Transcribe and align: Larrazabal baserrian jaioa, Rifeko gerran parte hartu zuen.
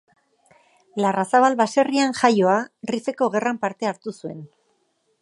Larrazabal 1.03 1.57
baserrian 1.59 2.17
jaioa, 2.21 2.57
Rifeko 2.95 3.31
gerran 3.37 3.63
parte 3.67 3.93
hartu 3.93 4.19
zuen. 4.23 4.43